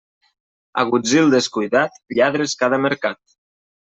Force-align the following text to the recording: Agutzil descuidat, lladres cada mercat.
Agutzil 0.83 1.29
descuidat, 1.33 1.99
lladres 2.21 2.57
cada 2.63 2.81
mercat. 2.87 3.21